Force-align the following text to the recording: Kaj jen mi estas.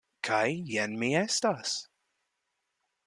Kaj 0.27 0.45
jen 0.75 0.95
mi 1.03 1.09
estas. 1.19 1.77